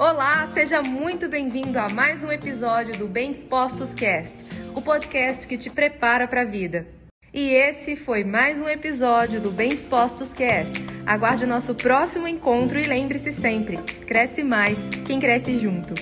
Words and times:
Olá, 0.00 0.46
seja 0.54 0.80
muito 0.80 1.28
bem-vindo 1.28 1.78
a 1.78 1.86
mais 1.90 2.24
um 2.24 2.32
episódio 2.32 2.96
do 2.96 3.06
Bem 3.06 3.32
Dispostos 3.32 3.92
Cast, 3.92 4.34
o 4.74 4.80
podcast 4.80 5.46
que 5.46 5.58
te 5.58 5.68
prepara 5.68 6.26
para 6.26 6.40
a 6.40 6.44
vida. 6.46 6.86
E 7.34 7.50
esse 7.50 7.96
foi 7.96 8.24
mais 8.24 8.58
um 8.62 8.66
episódio 8.66 9.42
do 9.42 9.50
Bem 9.50 9.68
Dispostos 9.68 10.32
Cast. 10.32 10.74
Aguarde 11.04 11.44
o 11.44 11.46
nosso 11.46 11.74
próximo 11.74 12.26
encontro 12.26 12.80
e 12.80 12.82
lembre-se 12.84 13.30
sempre: 13.30 13.76
cresce 14.06 14.42
mais 14.42 14.78
quem 15.06 15.20
cresce 15.20 15.58
junto. 15.58 15.92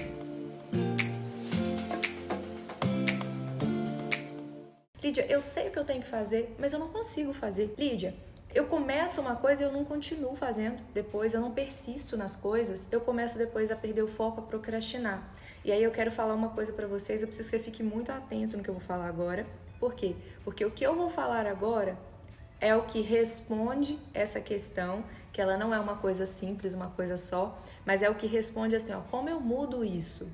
Lídia, 5.02 5.26
eu 5.28 5.40
sei 5.40 5.66
o 5.66 5.70
que 5.72 5.78
eu 5.80 5.84
tenho 5.84 6.02
que 6.02 6.08
fazer, 6.08 6.54
mas 6.56 6.72
eu 6.72 6.78
não 6.78 6.88
consigo 6.90 7.32
fazer. 7.32 7.74
Lídia, 7.76 8.14
eu 8.54 8.66
começo 8.66 9.20
uma 9.20 9.36
coisa 9.36 9.62
e 9.62 9.64
eu 9.66 9.72
não 9.72 9.84
continuo 9.84 10.34
fazendo. 10.34 10.80
Depois 10.94 11.34
eu 11.34 11.40
não 11.40 11.52
persisto 11.52 12.16
nas 12.16 12.34
coisas, 12.34 12.88
eu 12.90 13.00
começo 13.00 13.36
depois 13.36 13.70
a 13.70 13.76
perder 13.76 14.02
o 14.02 14.08
foco, 14.08 14.40
a 14.40 14.42
procrastinar. 14.42 15.22
E 15.64 15.70
aí 15.70 15.82
eu 15.82 15.90
quero 15.90 16.10
falar 16.10 16.34
uma 16.34 16.48
coisa 16.48 16.72
para 16.72 16.86
vocês, 16.86 17.20
eu 17.20 17.28
preciso 17.28 17.50
que 17.50 17.56
você 17.56 17.62
fique 17.62 17.82
muito 17.82 18.10
atento 18.10 18.56
no 18.56 18.62
que 18.62 18.70
eu 18.70 18.74
vou 18.74 18.82
falar 18.82 19.06
agora. 19.06 19.46
Por 19.78 19.94
quê? 19.94 20.16
Porque 20.44 20.64
o 20.64 20.70
que 20.70 20.84
eu 20.84 20.96
vou 20.96 21.10
falar 21.10 21.46
agora 21.46 21.98
é 22.60 22.74
o 22.74 22.82
que 22.82 23.00
responde 23.02 23.98
essa 24.14 24.40
questão, 24.40 25.04
que 25.32 25.40
ela 25.40 25.56
não 25.56 25.72
é 25.72 25.78
uma 25.78 25.96
coisa 25.96 26.26
simples, 26.26 26.74
uma 26.74 26.88
coisa 26.88 27.16
só, 27.16 27.60
mas 27.84 28.02
é 28.02 28.10
o 28.10 28.14
que 28.14 28.26
responde 28.26 28.74
assim, 28.74 28.92
ó, 28.92 29.00
como 29.02 29.28
eu 29.28 29.38
mudo 29.38 29.84
isso? 29.84 30.32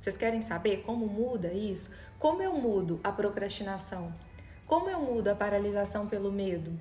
Vocês 0.00 0.16
querem 0.16 0.40
saber 0.40 0.82
como 0.86 1.06
muda 1.06 1.52
isso? 1.52 1.92
Como 2.18 2.42
eu 2.42 2.54
mudo 2.54 2.98
a 3.04 3.12
procrastinação? 3.12 4.12
Como 4.66 4.88
eu 4.88 5.00
mudo 5.00 5.28
a 5.28 5.34
paralisação 5.34 6.06
pelo 6.06 6.32
medo? 6.32 6.72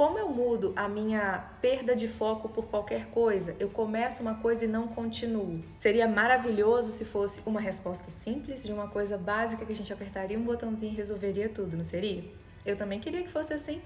Como 0.00 0.18
eu 0.18 0.30
mudo 0.30 0.72
a 0.76 0.88
minha 0.88 1.44
perda 1.60 1.94
de 1.94 2.08
foco 2.08 2.48
por 2.48 2.68
qualquer 2.68 3.08
coisa? 3.08 3.54
Eu 3.60 3.68
começo 3.68 4.22
uma 4.22 4.36
coisa 4.36 4.64
e 4.64 4.66
não 4.66 4.88
continuo. 4.88 5.62
Seria 5.78 6.08
maravilhoso 6.08 6.90
se 6.90 7.04
fosse 7.04 7.42
uma 7.44 7.60
resposta 7.60 8.10
simples 8.10 8.64
de 8.64 8.72
uma 8.72 8.88
coisa 8.88 9.18
básica 9.18 9.66
que 9.66 9.74
a 9.74 9.76
gente 9.76 9.92
apertaria 9.92 10.38
um 10.38 10.42
botãozinho 10.42 10.90
e 10.90 10.96
resolveria 10.96 11.50
tudo, 11.50 11.76
não 11.76 11.84
seria? 11.84 12.24
Eu 12.64 12.78
também 12.78 12.98
queria 12.98 13.22
que 13.22 13.28
fosse 13.28 13.52
assim. 13.52 13.82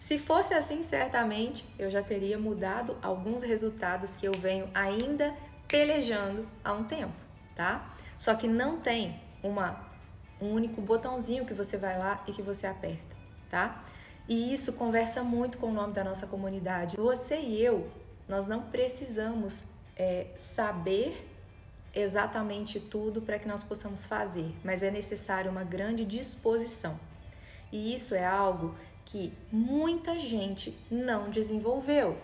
Se 0.00 0.18
fosse 0.18 0.52
assim, 0.52 0.82
certamente 0.82 1.64
eu 1.78 1.88
já 1.88 2.02
teria 2.02 2.36
mudado 2.36 2.98
alguns 3.00 3.44
resultados 3.44 4.16
que 4.16 4.26
eu 4.26 4.32
venho 4.32 4.68
ainda 4.74 5.32
pelejando 5.68 6.44
há 6.64 6.72
um 6.72 6.82
tempo, 6.82 7.14
tá? 7.54 7.94
Só 8.18 8.34
que 8.34 8.48
não 8.48 8.80
tem 8.80 9.16
uma, 9.44 9.80
um 10.40 10.54
único 10.54 10.80
botãozinho 10.80 11.46
que 11.46 11.54
você 11.54 11.76
vai 11.76 11.96
lá 11.96 12.20
e 12.26 12.32
que 12.32 12.42
você 12.42 12.66
aperta, 12.66 13.14
tá? 13.48 13.84
E 14.32 14.50
isso 14.54 14.72
conversa 14.72 15.22
muito 15.22 15.58
com 15.58 15.66
o 15.66 15.72
nome 15.74 15.92
da 15.92 16.02
nossa 16.02 16.26
comunidade. 16.26 16.96
Você 16.96 17.38
e 17.38 17.62
eu, 17.62 17.90
nós 18.26 18.46
não 18.46 18.62
precisamos 18.62 19.64
é, 19.94 20.28
saber 20.38 21.28
exatamente 21.94 22.80
tudo 22.80 23.20
para 23.20 23.38
que 23.38 23.46
nós 23.46 23.62
possamos 23.62 24.06
fazer, 24.06 24.50
mas 24.64 24.82
é 24.82 24.90
necessário 24.90 25.50
uma 25.50 25.64
grande 25.64 26.06
disposição. 26.06 26.98
E 27.70 27.94
isso 27.94 28.14
é 28.14 28.24
algo 28.24 28.74
que 29.04 29.34
muita 29.52 30.18
gente 30.18 30.74
não 30.90 31.28
desenvolveu. 31.28 32.16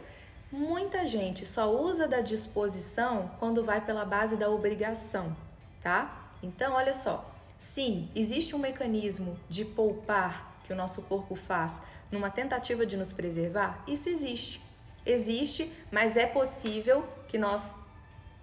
Muita 0.51 1.07
gente 1.07 1.45
só 1.45 1.71
usa 1.71 2.09
da 2.09 2.23
disposição 2.23 3.33
quando 3.39 3.63
vai 3.63 3.85
pela 3.85 4.07
base 4.07 4.35
da 4.35 4.49
obrigação, 4.49 5.37
tá? 5.83 6.33
Então, 6.43 6.73
olha 6.73 6.95
só, 6.95 7.31
sim, 7.59 8.09
existe 8.15 8.57
um 8.57 8.59
mecanismo 8.59 9.39
de 9.51 9.63
poupar 9.63 10.58
que 10.69 10.73
o 10.75 10.77
nosso 10.77 11.03
corpo 11.03 11.35
faz 11.35 11.81
numa 12.13 12.31
tentativa 12.31 12.85
de 12.85 12.97
nos 12.97 13.13
preservar? 13.13 13.83
Isso 13.89 14.09
existe. 14.09 14.63
Existe, 15.05 15.73
mas 15.91 16.17
é 16.17 16.27
possível 16.27 17.09
que 17.27 17.39
nós 17.39 17.79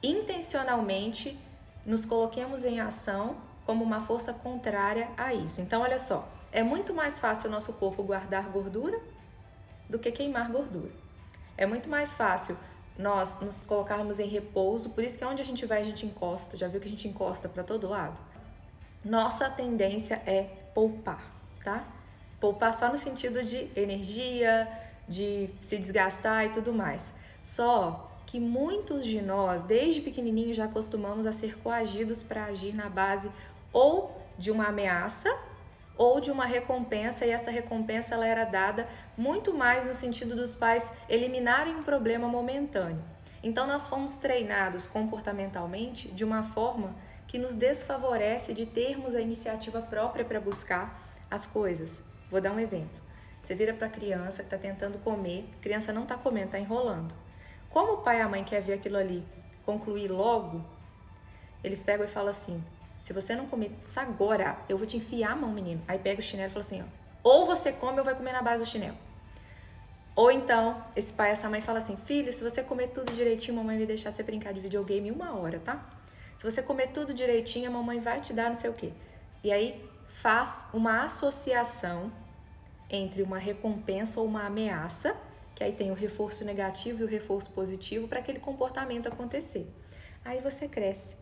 intencionalmente 0.01 1.39
nos 1.85 2.03
coloquemos 2.03 2.65
em 2.65 2.79
ação 2.79 3.37
como 3.63 3.83
uma 3.83 4.01
força 4.01 4.33
contrária 4.33 5.07
a 5.15 5.33
isso. 5.33 5.61
Então, 5.61 5.83
olha 5.83 5.99
só, 5.99 6.27
é 6.51 6.63
muito 6.63 6.93
mais 6.93 7.19
fácil 7.19 7.47
o 7.47 7.51
nosso 7.51 7.73
corpo 7.73 8.01
guardar 8.01 8.49
gordura 8.49 8.99
do 9.87 9.99
que 9.99 10.11
queimar 10.11 10.51
gordura. 10.51 10.91
É 11.55 11.67
muito 11.67 11.87
mais 11.87 12.15
fácil 12.15 12.57
nós 12.97 13.39
nos 13.39 13.59
colocarmos 13.59 14.19
em 14.19 14.27
repouso, 14.27 14.89
por 14.89 15.03
isso 15.03 15.17
que 15.17 15.25
onde 15.25 15.41
a 15.41 15.45
gente 15.45 15.65
vai 15.65 15.81
a 15.81 15.85
gente 15.85 16.07
encosta, 16.07 16.57
já 16.57 16.67
viu 16.67 16.81
que 16.81 16.87
a 16.87 16.91
gente 16.91 17.07
encosta 17.07 17.47
para 17.47 17.63
todo 17.63 17.87
lado? 17.87 18.19
Nossa 19.03 19.47
tendência 19.47 20.15
é 20.25 20.43
poupar, 20.73 21.23
tá? 21.63 21.85
Poupar 22.39 22.73
só 22.73 22.89
no 22.89 22.97
sentido 22.97 23.43
de 23.43 23.69
energia, 23.75 24.67
de 25.07 25.49
se 25.61 25.77
desgastar 25.77 26.45
e 26.45 26.49
tudo 26.49 26.73
mais. 26.73 27.13
Só 27.43 28.11
que 28.25 28.39
muitos 28.39 29.05
de 29.05 29.21
nós, 29.21 29.61
desde 29.61 30.01
pequenininho, 30.01 30.53
já 30.53 30.65
acostumamos 30.65 31.25
a 31.25 31.31
ser 31.31 31.57
coagidos 31.59 32.23
para 32.23 32.45
agir 32.45 32.73
na 32.73 32.89
base 32.89 33.31
ou 33.71 34.19
de 34.37 34.51
uma 34.51 34.67
ameaça 34.67 35.29
ou 35.97 36.19
de 36.19 36.29
uma 36.29 36.45
recompensa 36.45 37.25
e 37.25 37.29
essa 37.29 37.49
recompensa 37.49 38.15
ela 38.15 38.27
era 38.27 38.43
dada 38.43 38.87
muito 39.17 39.53
mais 39.53 39.85
no 39.85 39.93
sentido 39.93 40.35
dos 40.35 40.53
pais 40.53 40.91
eliminarem 41.07 41.75
um 41.75 41.83
problema 41.83 42.27
momentâneo. 42.27 43.01
Então 43.41 43.67
nós 43.67 43.87
fomos 43.87 44.17
treinados 44.17 44.87
comportamentalmente 44.87 46.09
de 46.09 46.25
uma 46.25 46.43
forma 46.43 46.95
que 47.27 47.37
nos 47.37 47.55
desfavorece 47.55 48.53
de 48.53 48.65
termos 48.65 49.15
a 49.15 49.21
iniciativa 49.21 49.81
própria 49.81 50.25
para 50.25 50.39
buscar 50.39 50.99
as 51.29 51.45
coisas. 51.45 52.01
Vou 52.35 52.41
dar 52.41 52.51
um 52.51 52.59
exemplo. 52.59 52.99
Você 53.41 53.55
vira 53.55 53.73
para 53.73 53.87
a 53.87 53.89
criança 53.89 54.43
que 54.43 54.53
está 54.53 54.57
tentando 54.57 54.97
comer, 54.97 55.47
criança 55.61 55.93
não 55.93 56.03
está 56.03 56.17
comendo, 56.17 56.47
está 56.47 56.59
enrolando. 56.59 57.15
Como 57.69 57.93
o 57.93 57.97
pai 57.99 58.17
e 58.17 58.21
a 58.21 58.27
mãe 58.27 58.43
quer 58.43 58.61
ver 58.61 58.73
aquilo 58.73 58.97
ali 58.97 59.23
concluir 59.65 60.11
logo, 60.11 60.61
eles 61.63 61.81
pegam 61.81 62.05
e 62.05 62.09
falam 62.09 62.31
assim: 62.31 62.61
se 63.01 63.13
você 63.13 63.33
não 63.35 63.45
comer 63.45 63.71
isso 63.81 63.97
agora, 64.01 64.57
eu 64.67 64.77
vou 64.77 64.85
te 64.85 64.97
enfiar 64.97 65.31
a 65.31 65.35
mão, 65.37 65.49
menino. 65.49 65.81
Aí 65.87 65.97
pega 65.97 66.19
o 66.19 66.21
chinelo 66.21 66.49
e 66.49 66.51
fala 66.51 66.65
assim: 66.65 66.81
ó, 66.81 66.85
ou 67.23 67.45
você 67.45 67.71
come 67.71 67.99
ou 67.99 68.03
vai 68.03 68.15
comer 68.15 68.33
na 68.33 68.41
base 68.41 68.65
do 68.65 68.69
chinelo. 68.69 68.97
Ou 70.13 70.29
então, 70.29 70.83
esse 70.93 71.13
pai 71.13 71.31
essa 71.31 71.49
mãe 71.49 71.61
fala 71.61 71.79
assim: 71.79 71.95
filho, 72.05 72.33
se 72.33 72.43
você 72.43 72.61
comer 72.61 72.89
tudo 72.89 73.13
direitinho, 73.13 73.55
mamãe 73.55 73.77
vai 73.77 73.85
deixar 73.85 74.11
você 74.11 74.23
brincar 74.23 74.53
de 74.53 74.59
videogame 74.59 75.09
uma 75.09 75.39
hora, 75.39 75.61
tá? 75.63 75.85
Se 76.35 76.43
você 76.43 76.61
comer 76.61 76.87
tudo 76.87 77.13
direitinho, 77.13 77.69
a 77.69 77.71
mamãe 77.71 78.01
vai 78.01 78.19
te 78.19 78.33
dar 78.33 78.49
não 78.49 78.55
sei 78.55 78.69
o 78.69 78.73
quê. 78.73 78.91
E 79.41 79.53
aí 79.53 79.89
faz 80.09 80.65
uma 80.73 81.05
associação 81.05 82.11
entre 82.89 83.21
uma 83.21 83.37
recompensa 83.37 84.19
ou 84.19 84.25
uma 84.25 84.45
ameaça, 84.45 85.15
que 85.53 85.63
aí 85.63 85.71
tem 85.71 85.91
o 85.91 85.93
reforço 85.93 86.43
negativo 86.43 87.01
e 87.01 87.05
o 87.05 87.07
reforço 87.07 87.51
positivo 87.51 88.07
para 88.07 88.19
aquele 88.19 88.39
comportamento 88.39 89.07
acontecer. 89.07 89.67
Aí 90.23 90.41
você 90.41 90.67
cresce, 90.67 91.15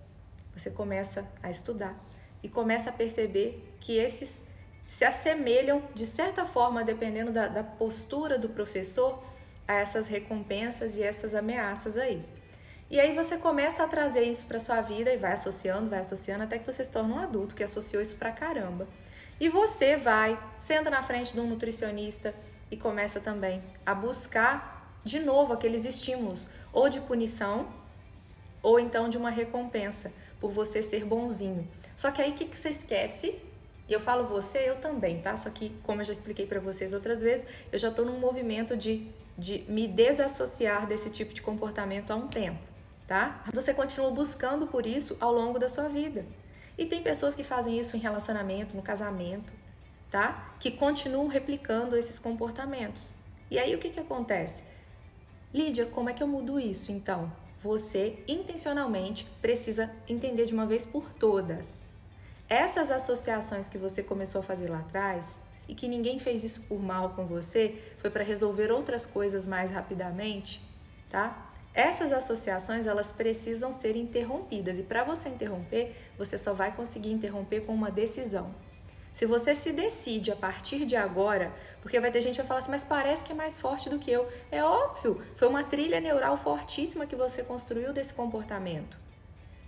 você 0.56 0.72
começa 0.72 1.28
a 1.41 1.50
estudar 1.50 1.97
e 2.41 2.50
começa 2.50 2.90
a 2.90 2.94
perceber 2.94 3.75
que 3.79 3.97
esses 3.97 4.44
se 4.90 5.06
assemelham, 5.06 5.84
de 5.94 6.06
certa 6.06 6.46
forma, 6.46 6.84
dependendo 6.84 7.31
da, 7.31 7.47
da 7.47 7.63
postura 7.63 8.38
do 8.38 8.50
professor, 8.50 9.24
a 9.68 9.75
essas 9.75 10.07
recompensas 10.07 10.95
e 10.95 11.01
essas 11.01 11.34
ameaças 11.34 11.97
aí. 11.97 12.24
E 12.91 13.00
aí 13.00 13.16
você 13.16 13.38
começa 13.38 13.84
a 13.84 13.88
trazer 13.88 14.24
isso 14.24 14.45
para 14.45 14.59
sua 14.59 14.81
vida 14.81 15.12
e 15.12 15.18
vai 15.18 15.34
associando, 15.34 15.90
vai 15.90 16.00
associando 16.00 16.44
até 16.44 16.59
que 16.59 16.66
você 16.66 16.84
se 16.84 16.91
torna 16.91 17.16
um 17.16 17.18
adulto 17.18 17.56
que 17.56 17.63
associou 17.63 18.01
isso 18.01 18.18
pra 18.18 18.31
caramba. 18.31 18.88
E 19.43 19.49
você 19.49 19.97
vai, 19.97 20.41
senta 20.57 20.89
na 20.89 21.03
frente 21.03 21.33
de 21.33 21.39
um 21.41 21.45
nutricionista 21.45 22.33
e 22.71 22.77
começa 22.77 23.19
também 23.19 23.61
a 23.85 23.93
buscar 23.93 24.97
de 25.03 25.19
novo 25.19 25.51
aqueles 25.51 25.83
estímulos, 25.83 26.47
ou 26.71 26.87
de 26.87 27.01
punição, 27.01 27.67
ou 28.61 28.79
então 28.79 29.09
de 29.09 29.17
uma 29.17 29.29
recompensa 29.29 30.13
por 30.39 30.53
você 30.53 30.81
ser 30.81 31.03
bonzinho. 31.03 31.67
Só 31.93 32.09
que 32.09 32.21
aí 32.21 32.31
o 32.31 32.35
que, 32.35 32.57
você 32.57 32.69
esquece? 32.69 33.37
E 33.89 33.91
eu 33.91 33.99
falo 33.99 34.29
você, 34.29 34.59
eu 34.59 34.77
também, 34.77 35.21
tá? 35.21 35.35
Só 35.35 35.49
que, 35.49 35.75
como 35.83 35.99
eu 35.99 36.05
já 36.05 36.13
expliquei 36.13 36.47
para 36.47 36.61
vocês 36.61 36.93
outras 36.93 37.21
vezes, 37.21 37.45
eu 37.69 37.77
já 37.77 37.89
estou 37.89 38.05
num 38.05 38.17
movimento 38.17 38.77
de, 38.77 39.05
de 39.37 39.65
me 39.67 39.89
desassociar 39.89 40.88
desse 40.88 41.09
tipo 41.09 41.33
de 41.33 41.41
comportamento 41.41 42.12
há 42.12 42.15
um 42.15 42.29
tempo, 42.29 42.62
tá? 43.06 43.44
Você 43.53 43.73
continua 43.73 44.09
buscando 44.09 44.68
por 44.68 44.85
isso 44.85 45.18
ao 45.19 45.33
longo 45.33 45.59
da 45.59 45.68
sua 45.68 45.89
vida. 45.89 46.25
E 46.77 46.85
tem 46.85 47.03
pessoas 47.03 47.35
que 47.35 47.43
fazem 47.43 47.79
isso 47.79 47.95
em 47.95 47.99
relacionamento, 47.99 48.75
no 48.75 48.81
casamento, 48.81 49.53
tá? 50.09 50.55
Que 50.59 50.71
continuam 50.71 51.27
replicando 51.27 51.95
esses 51.95 52.17
comportamentos. 52.17 53.11
E 53.49 53.59
aí 53.59 53.75
o 53.75 53.79
que, 53.79 53.89
que 53.89 53.99
acontece? 53.99 54.63
Lídia, 55.53 55.85
como 55.85 56.09
é 56.09 56.13
que 56.13 56.23
eu 56.23 56.27
mudo 56.27 56.59
isso 56.59 56.91
então? 56.91 57.31
Você 57.61 58.23
intencionalmente 58.27 59.25
precisa 59.41 59.91
entender 60.07 60.45
de 60.45 60.53
uma 60.53 60.65
vez 60.65 60.85
por 60.85 61.11
todas. 61.13 61.83
Essas 62.49 62.91
associações 62.91 63.69
que 63.69 63.77
você 63.77 64.03
começou 64.03 64.41
a 64.41 64.43
fazer 64.43 64.69
lá 64.69 64.79
atrás 64.79 65.39
e 65.67 65.75
que 65.75 65.87
ninguém 65.87 66.19
fez 66.19 66.43
isso 66.43 66.61
por 66.63 66.81
mal 66.81 67.11
com 67.11 67.25
você, 67.25 67.81
foi 67.99 68.09
para 68.09 68.23
resolver 68.23 68.71
outras 68.71 69.05
coisas 69.05 69.45
mais 69.45 69.71
rapidamente, 69.71 70.61
tá? 71.09 71.52
Essas 71.73 72.11
associações 72.11 72.85
elas 72.85 73.11
precisam 73.11 73.71
ser 73.71 73.95
interrompidas 73.95 74.77
e 74.77 74.83
para 74.83 75.03
você 75.03 75.29
interromper, 75.29 75.95
você 76.17 76.37
só 76.37 76.53
vai 76.53 76.75
conseguir 76.75 77.11
interromper 77.11 77.61
com 77.61 77.73
uma 77.73 77.89
decisão. 77.89 78.53
Se 79.11 79.25
você 79.25 79.55
se 79.55 79.71
decide 79.71 80.31
a 80.31 80.35
partir 80.35 80.85
de 80.85 80.95
agora 80.95 81.53
Porque 81.83 81.99
vai 81.99 82.09
ter 82.09 82.21
gente 82.21 82.35
que 82.35 82.41
vai 82.41 82.47
falar 82.47 82.59
assim, 82.61 82.71
mas 82.71 82.85
parece 82.85 83.25
que 83.25 83.33
é 83.33 83.35
mais 83.35 83.59
forte 83.59 83.89
do 83.89 83.99
que 83.99 84.09
eu. 84.09 84.25
É 84.49 84.63
óbvio, 84.63 85.21
foi 85.35 85.49
uma 85.49 85.65
trilha 85.65 85.99
neural 85.99 86.37
fortíssima 86.37 87.05
que 87.05 87.13
você 87.13 87.43
construiu 87.43 87.91
desse 87.91 88.13
comportamento. 88.13 88.97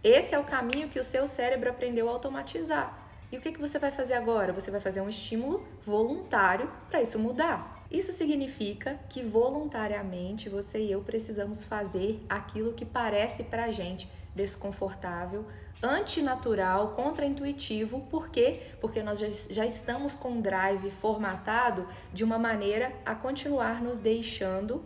Esse 0.01 0.33
é 0.33 0.39
o 0.39 0.45
caminho 0.45 0.87
que 0.87 0.97
o 0.97 1.03
seu 1.03 1.27
cérebro 1.27 1.69
aprendeu 1.69 2.07
a 2.07 2.13
automatizar. 2.13 2.97
E 3.29 3.37
o 3.37 3.41
que, 3.41 3.51
que 3.51 3.59
você 3.59 3.77
vai 3.77 3.91
fazer 3.91 4.13
agora? 4.13 4.53
Você 4.53 4.71
vai 4.71 4.79
fazer 4.79 5.01
um 5.01 5.09
estímulo 5.09 5.67
voluntário 5.85 6.71
para 6.89 7.01
isso 7.01 7.19
mudar. 7.19 7.74
Isso 7.89 8.11
significa 8.11 8.99
que 9.09 9.21
voluntariamente 9.21 10.49
você 10.49 10.79
e 10.79 10.91
eu 10.91 11.01
precisamos 11.01 11.63
fazer 11.63 12.23
aquilo 12.27 12.73
que 12.73 12.85
parece 12.85 13.43
para 13.43 13.71
gente 13.71 14.09
desconfortável, 14.35 15.45
antinatural, 15.81 16.89
contraintuitivo. 16.89 18.01
Por 18.09 18.29
quê? 18.29 18.61
Porque 18.81 19.03
nós 19.03 19.19
já, 19.49 19.65
estamos 19.65 20.13
com 20.13 20.31
um 20.31 20.41
drive 20.41 20.89
formatado 20.89 21.87
de 22.11 22.23
uma 22.23 22.37
maneira 22.37 22.91
a 23.05 23.15
continuar 23.15 23.81
nos 23.81 23.97
deixando 23.97 24.83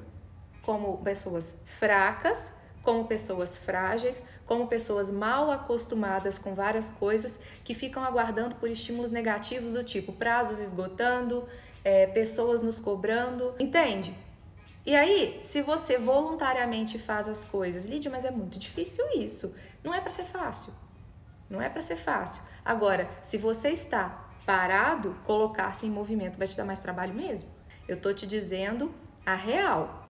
como 0.61 0.97
pessoas 0.97 1.61
fracas, 1.65 2.53
como 2.83 3.05
pessoas 3.05 3.57
frágeis, 3.57 4.23
como 4.45 4.67
pessoas 4.67 5.11
mal 5.11 5.51
acostumadas 5.51 6.39
com 6.39 6.53
várias 6.53 6.89
coisas 6.89 7.39
que 7.63 7.73
ficam 7.73 8.03
aguardando 8.03 8.55
por 8.55 8.69
estímulos 8.69 9.11
negativos 9.11 9.71
do 9.71 9.83
tipo 9.83 10.11
prazos 10.13 10.59
esgotando, 10.59 11.47
é, 11.83 12.07
pessoas 12.07 12.61
nos 12.61 12.79
cobrando, 12.79 13.55
entende? 13.59 14.15
E 14.85 14.95
aí, 14.95 15.39
se 15.43 15.61
você 15.61 15.97
voluntariamente 15.97 16.97
faz 16.97 17.27
as 17.27 17.43
coisas, 17.43 17.85
Lídia, 17.85 18.09
mas 18.09 18.25
é 18.25 18.31
muito 18.31 18.57
difícil 18.57 19.05
isso. 19.15 19.55
Não 19.83 19.93
é 19.93 20.01
para 20.01 20.11
ser 20.11 20.25
fácil. 20.25 20.73
Não 21.49 21.61
é 21.61 21.69
para 21.69 21.81
ser 21.81 21.95
fácil. 21.95 22.41
Agora, 22.63 23.09
se 23.21 23.37
você 23.37 23.69
está 23.69 24.29
parado, 24.45 25.15
colocar-se 25.25 25.85
em 25.85 25.91
movimento 25.91 26.37
vai 26.37 26.47
te 26.47 26.57
dar 26.57 26.65
mais 26.65 26.79
trabalho 26.79 27.13
mesmo. 27.13 27.49
Eu 27.87 27.99
tô 27.99 28.13
te 28.13 28.25
dizendo 28.25 28.93
a 29.25 29.35
real. 29.35 29.95